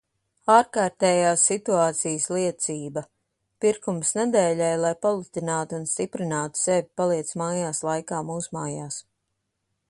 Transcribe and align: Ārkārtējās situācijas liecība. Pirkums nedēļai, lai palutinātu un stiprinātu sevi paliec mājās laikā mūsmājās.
Ārkārtējās 0.51 1.41
situācijas 1.49 2.25
liecība. 2.35 3.03
Pirkums 3.65 4.15
nedēļai, 4.21 4.71
lai 4.85 4.93
palutinātu 5.07 5.79
un 5.81 5.87
stiprinātu 5.93 6.63
sevi 6.63 6.87
paliec 7.03 7.35
mājās 7.43 7.85
laikā 7.91 8.25
mūsmājās. 8.33 8.99